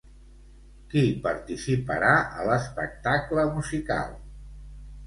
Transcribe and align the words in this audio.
Qui 0.93 1.03
participarà 1.27 2.15
a 2.41 2.49
l'espectacle 2.49 3.47
musical? 3.61 4.15